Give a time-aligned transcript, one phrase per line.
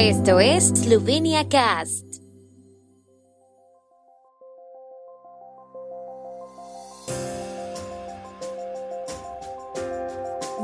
[0.00, 2.04] Esto es Slovenia Cast.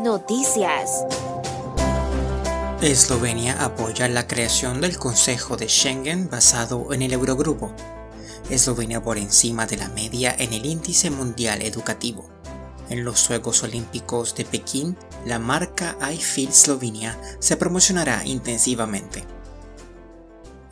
[0.05, 1.05] Noticias.
[2.81, 7.73] Eslovenia apoya la creación del Consejo de Schengen basado en el Eurogrupo.
[8.51, 12.31] Eslovenia por encima de la media en el índice mundial educativo.
[12.89, 19.25] En los Juegos Olímpicos de Pekín, la marca I Feel Slovenia se promocionará intensivamente.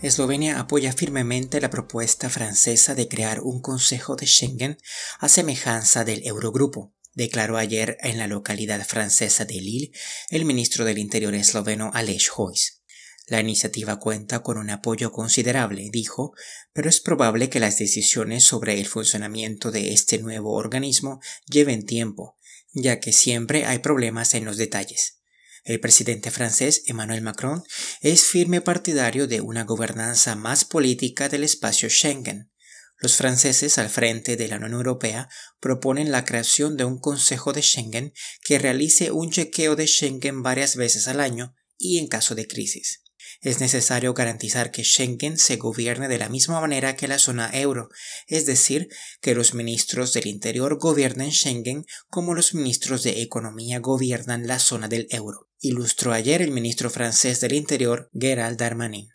[0.03, 4.79] Eslovenia apoya firmemente la propuesta francesa de crear un Consejo de Schengen
[5.21, 9.93] a semejanza del Eurogrupo, declaró ayer en la localidad francesa de Lille
[10.29, 12.83] el ministro del Interior esloveno Aleš Hojs.
[13.29, 16.35] La iniciativa cuenta con un apoyo considerable, dijo,
[16.73, 22.37] pero es probable que las decisiones sobre el funcionamiento de este nuevo organismo lleven tiempo,
[22.73, 25.21] ya que siempre hay problemas en los detalles.
[25.65, 27.63] El presidente francés Emmanuel Macron
[28.01, 32.51] es firme partidario de una gobernanza más política del espacio Schengen.
[32.99, 35.29] Los franceses al frente de la Unión Europea
[35.61, 40.77] proponen la creación de un Consejo de Schengen que realice un chequeo de Schengen varias
[40.77, 43.03] veces al año y en caso de crisis
[43.41, 47.89] es necesario garantizar que Schengen se gobierne de la misma manera que la zona euro,
[48.27, 48.89] es decir,
[49.21, 54.89] que los ministros del Interior gobiernen Schengen como los ministros de Economía gobiernan la zona
[54.89, 59.09] del euro, ilustró ayer el ministro francés del Interior, Gerald Darmanin.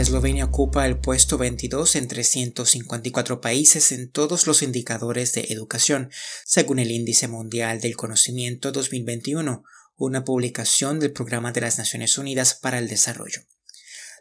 [0.00, 6.10] Eslovenia ocupa el puesto 22 entre 154 países en todos los indicadores de educación,
[6.46, 9.62] según el Índice Mundial del Conocimiento 2021,
[10.00, 13.42] una publicación del Programa de las Naciones Unidas para el Desarrollo.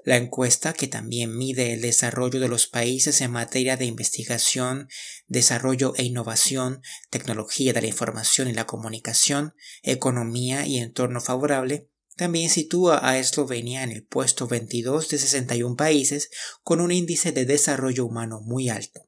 [0.03, 4.89] La encuesta, que también mide el desarrollo de los países en materia de investigación,
[5.27, 12.49] desarrollo e innovación, tecnología de la información y la comunicación, economía y entorno favorable, también
[12.49, 16.30] sitúa a Eslovenia en el puesto 22 de 61 países
[16.61, 19.08] con un índice de desarrollo humano muy alto.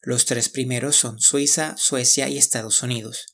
[0.00, 3.31] Los tres primeros son Suiza, Suecia y Estados Unidos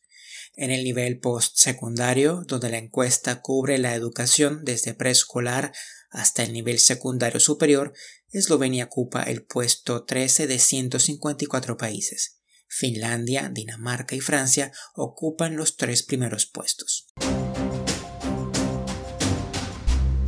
[0.54, 5.72] en el nivel postsecundario, donde la encuesta cubre la educación desde preescolar
[6.10, 7.92] hasta el nivel secundario superior,
[8.30, 12.38] Eslovenia ocupa el puesto 13 de 154 países.
[12.68, 17.07] Finlandia, Dinamarca y Francia ocupan los tres primeros puestos.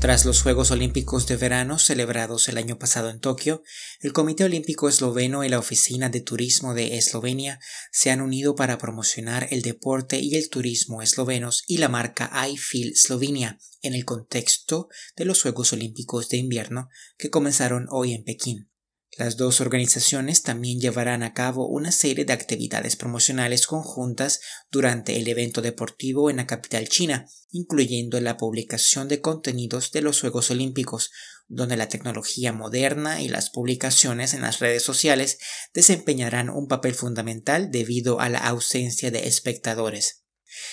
[0.00, 3.62] Tras los Juegos Olímpicos de Verano celebrados el año pasado en Tokio,
[4.00, 7.60] el Comité Olímpico Esloveno y la Oficina de Turismo de Eslovenia
[7.92, 12.56] se han unido para promocionar el deporte y el turismo eslovenos y la marca I
[12.56, 18.24] Feel Slovenia en el contexto de los Juegos Olímpicos de Invierno que comenzaron hoy en
[18.24, 18.69] Pekín.
[19.20, 25.28] Las dos organizaciones también llevarán a cabo una serie de actividades promocionales conjuntas durante el
[25.28, 31.10] evento deportivo en la capital china, incluyendo la publicación de contenidos de los Juegos Olímpicos,
[31.48, 35.36] donde la tecnología moderna y las publicaciones en las redes sociales
[35.74, 40.24] desempeñarán un papel fundamental debido a la ausencia de espectadores.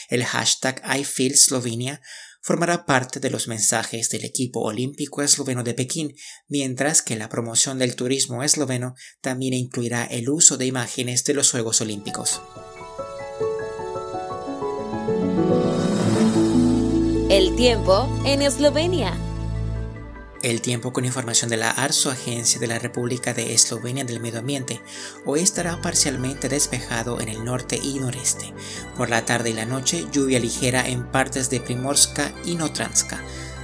[0.07, 2.01] El hashtag IFeelSlovenia
[2.47, 6.15] formará parte de los mensajes del equipo olímpico esloveno de Pekín,
[6.47, 11.51] mientras que la promoción del turismo esloveno también incluirá el uso de imágenes de los
[11.51, 12.41] Juegos Olímpicos.
[17.29, 19.26] El tiempo en Eslovenia.
[20.43, 24.39] El tiempo con información de la ARSO, Agencia de la República de Eslovenia del Medio
[24.39, 24.81] Ambiente,
[25.25, 28.53] hoy estará parcialmente despejado en el norte y noreste.
[28.95, 33.19] Por la tarde y la noche, lluvia ligera en partes de Primorska y Notranska.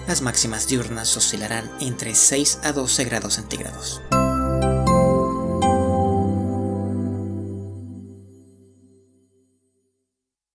[0.07, 4.01] Las máximas diurnas oscilarán entre 6 a 12 grados centígrados.